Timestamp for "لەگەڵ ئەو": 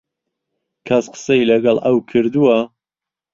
1.49-1.97